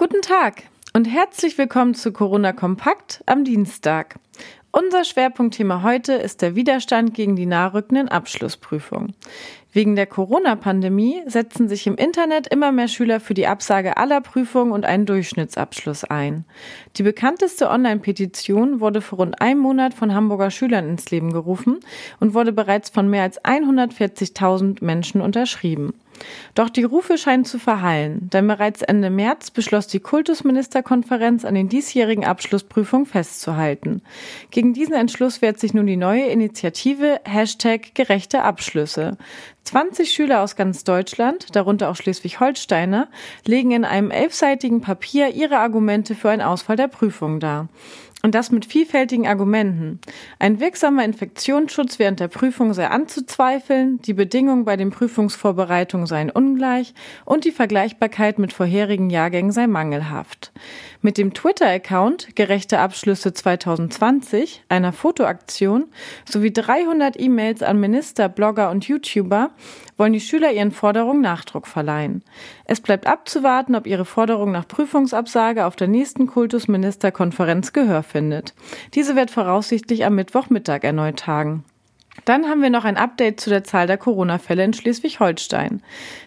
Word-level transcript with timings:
Guten 0.00 0.22
Tag 0.22 0.62
und 0.94 1.04
herzlich 1.04 1.58
willkommen 1.58 1.94
zu 1.94 2.10
Corona 2.10 2.54
Kompakt 2.54 3.22
am 3.26 3.44
Dienstag. 3.44 4.14
Unser 4.72 5.04
Schwerpunktthema 5.04 5.82
heute 5.82 6.14
ist 6.14 6.40
der 6.40 6.54
Widerstand 6.54 7.12
gegen 7.12 7.36
die 7.36 7.44
nahrückenden 7.44 8.08
Abschlussprüfungen. 8.08 9.14
Wegen 9.72 9.94
der 9.94 10.06
Corona-Pandemie 10.06 11.22
setzen 11.26 11.68
sich 11.68 11.86
im 11.86 11.94
Internet 11.94 12.48
immer 12.48 12.72
mehr 12.72 12.88
Schüler 12.88 13.20
für 13.20 13.34
die 13.34 13.46
Absage 13.46 13.96
aller 13.96 14.20
Prüfungen 14.20 14.72
und 14.72 14.84
einen 14.84 15.06
Durchschnittsabschluss 15.06 16.02
ein. 16.04 16.44
Die 16.96 17.04
bekannteste 17.04 17.70
Online-Petition 17.70 18.80
wurde 18.80 19.00
vor 19.00 19.18
rund 19.18 19.40
einem 19.40 19.60
Monat 19.60 19.94
von 19.94 20.12
Hamburger 20.12 20.50
Schülern 20.50 20.88
ins 20.88 21.10
Leben 21.12 21.32
gerufen 21.32 21.78
und 22.18 22.34
wurde 22.34 22.52
bereits 22.52 22.90
von 22.90 23.08
mehr 23.08 23.22
als 23.22 23.40
140.000 23.44 24.84
Menschen 24.84 25.20
unterschrieben. 25.20 25.94
Doch 26.54 26.68
die 26.68 26.84
Rufe 26.84 27.18
scheinen 27.18 27.44
zu 27.44 27.58
verhallen, 27.58 28.28
denn 28.32 28.46
bereits 28.46 28.82
Ende 28.82 29.10
März 29.10 29.50
beschloss 29.50 29.86
die 29.86 30.00
Kultusministerkonferenz 30.00 31.44
an 31.44 31.54
den 31.54 31.68
diesjährigen 31.68 32.24
Abschlussprüfungen 32.24 33.06
festzuhalten. 33.06 34.02
Gegen 34.50 34.74
diesen 34.74 34.94
Entschluss 34.94 35.42
wehrt 35.42 35.58
sich 35.58 35.74
nun 35.74 35.86
die 35.86 35.96
neue 35.96 36.26
Initiative 36.26 37.20
Hashtag 37.24 37.94
gerechte 37.94 38.42
Abschlüsse. 38.42 39.16
20 39.64 40.10
Schüler 40.10 40.42
aus 40.42 40.56
ganz 40.56 40.84
Deutschland, 40.84 41.54
darunter 41.54 41.90
auch 41.90 41.96
Schleswig-Holsteiner, 41.96 43.08
legen 43.46 43.70
in 43.70 43.84
einem 43.84 44.10
elfseitigen 44.10 44.80
Papier 44.80 45.28
ihre 45.34 45.58
Argumente 45.58 46.14
für 46.14 46.30
einen 46.30 46.42
Ausfall 46.42 46.76
der 46.76 46.88
Prüfung 46.88 47.40
dar. 47.40 47.68
Und 48.22 48.34
das 48.34 48.50
mit 48.50 48.66
vielfältigen 48.66 49.26
Argumenten. 49.26 49.98
Ein 50.38 50.60
wirksamer 50.60 51.04
Infektionsschutz 51.04 51.98
während 51.98 52.20
der 52.20 52.28
Prüfung 52.28 52.74
sei 52.74 52.86
anzuzweifeln, 52.86 54.02
die 54.02 54.12
Bedingungen 54.12 54.66
bei 54.66 54.76
den 54.76 54.90
Prüfungsvorbereitungen 54.90 56.06
seien 56.06 56.30
ungleich 56.30 56.92
und 57.24 57.46
die 57.46 57.50
Vergleichbarkeit 57.50 58.38
mit 58.38 58.52
vorherigen 58.52 59.08
Jahrgängen 59.08 59.52
sei 59.52 59.66
mangelhaft. 59.66 60.52
Mit 61.00 61.16
dem 61.16 61.32
Twitter-Account 61.32 62.36
Gerechte 62.36 62.78
Abschlüsse 62.78 63.32
2020, 63.32 64.64
einer 64.68 64.92
Fotoaktion, 64.92 65.86
sowie 66.28 66.52
300 66.52 67.18
E-Mails 67.18 67.62
an 67.62 67.80
Minister, 67.80 68.28
Blogger 68.28 68.70
und 68.70 68.86
YouTuber 68.86 69.50
wollen 69.96 70.12
die 70.12 70.20
Schüler 70.20 70.52
ihren 70.52 70.72
Forderungen 70.72 71.20
Nachdruck 71.22 71.66
verleihen. 71.66 72.22
Es 72.64 72.80
bleibt 72.80 73.06
abzuwarten, 73.06 73.74
ob 73.74 73.86
ihre 73.86 74.04
Forderung 74.04 74.52
nach 74.52 74.68
Prüfungsabsage 74.68 75.64
auf 75.64 75.76
der 75.76 75.88
nächsten 75.88 76.26
Kultusministerkonferenz 76.26 77.72
Gehör 77.72 78.02
findet. 78.10 78.54
Diese 78.94 79.16
wird 79.16 79.30
voraussichtlich 79.30 80.04
am 80.04 80.14
Mittwochmittag 80.14 80.82
erneut 80.82 81.18
tagen. 81.18 81.64
Dann 82.24 82.46
haben 82.46 82.62
wir 82.62 82.70
noch 82.70 82.84
ein 82.84 82.96
Update 82.96 83.40
zu 83.40 83.50
der 83.50 83.64
Zahl 83.64 83.86
der 83.86 83.98
Corona-Fälle 83.98 84.64
in 84.64 84.72
Schleswig-Holstein. 84.72 85.82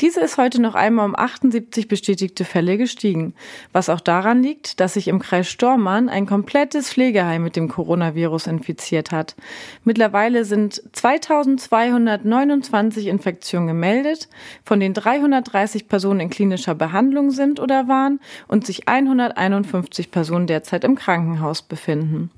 Diese 0.00 0.20
ist 0.20 0.38
heute 0.38 0.60
noch 0.60 0.74
einmal 0.74 1.06
um 1.06 1.14
78 1.14 1.86
bestätigte 1.88 2.44
Fälle 2.44 2.76
gestiegen, 2.76 3.32
was 3.72 3.88
auch 3.88 4.00
daran 4.00 4.42
liegt, 4.42 4.80
dass 4.80 4.94
sich 4.94 5.06
im 5.08 5.20
Kreis 5.20 5.48
Stormann 5.48 6.08
ein 6.08 6.26
komplettes 6.26 6.90
Pflegeheim 6.90 7.44
mit 7.44 7.54
dem 7.54 7.68
Coronavirus 7.68 8.48
infiziert 8.48 9.12
hat. 9.12 9.36
Mittlerweile 9.84 10.44
sind 10.44 10.82
2229 10.92 13.06
Infektionen 13.06 13.68
gemeldet, 13.68 14.28
von 14.64 14.80
denen 14.80 14.94
330 14.94 15.86
Personen 15.88 16.20
in 16.20 16.30
klinischer 16.30 16.74
Behandlung 16.74 17.30
sind 17.30 17.60
oder 17.60 17.86
waren 17.86 18.18
und 18.48 18.66
sich 18.66 18.88
151 18.88 20.10
Personen 20.10 20.46
derzeit 20.46 20.84
im 20.84 20.96
Krankenhaus 20.96 21.60
befinden. 21.62 22.30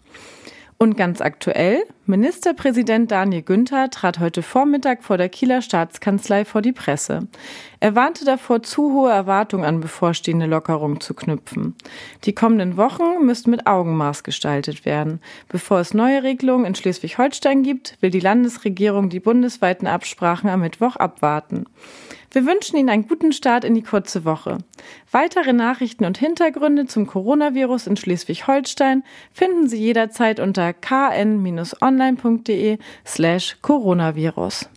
Und 0.78 0.96
ganz 0.96 1.22
aktuell, 1.22 1.82
Ministerpräsident 2.04 3.10
Daniel 3.10 3.42
Günther 3.42 3.88
trat 3.90 4.18
heute 4.18 4.42
Vormittag 4.42 5.02
vor 5.02 5.16
der 5.16 5.30
Kieler 5.30 5.62
Staatskanzlei 5.62 6.44
vor 6.44 6.60
die 6.60 6.72
Presse. 6.72 7.28
Er 7.86 7.94
warnte 7.94 8.24
davor, 8.24 8.64
zu 8.64 8.92
hohe 8.92 9.12
Erwartungen 9.12 9.64
an 9.64 9.78
bevorstehende 9.78 10.46
Lockerungen 10.46 11.00
zu 11.00 11.14
knüpfen. 11.14 11.76
Die 12.24 12.34
kommenden 12.34 12.76
Wochen 12.76 13.24
müssten 13.24 13.52
mit 13.52 13.68
Augenmaß 13.68 14.24
gestaltet 14.24 14.84
werden. 14.84 15.20
Bevor 15.46 15.78
es 15.78 15.94
neue 15.94 16.24
Regelungen 16.24 16.64
in 16.64 16.74
Schleswig-Holstein 16.74 17.62
gibt, 17.62 17.96
will 18.00 18.10
die 18.10 18.18
Landesregierung 18.18 19.08
die 19.08 19.20
bundesweiten 19.20 19.86
Absprachen 19.86 20.50
am 20.50 20.62
Mittwoch 20.62 20.96
abwarten. 20.96 21.66
Wir 22.32 22.44
wünschen 22.44 22.76
Ihnen 22.76 22.88
einen 22.88 23.06
guten 23.06 23.30
Start 23.30 23.62
in 23.64 23.76
die 23.76 23.82
kurze 23.82 24.24
Woche. 24.24 24.58
Weitere 25.12 25.52
Nachrichten 25.52 26.06
und 26.06 26.18
Hintergründe 26.18 26.86
zum 26.86 27.06
Coronavirus 27.06 27.86
in 27.86 27.96
Schleswig-Holstein 27.96 29.04
finden 29.32 29.68
Sie 29.68 29.78
jederzeit 29.78 30.40
unter 30.40 30.72
kn-online.de 30.72 31.18
slash 33.06 33.58
Coronavirus. 33.62 34.70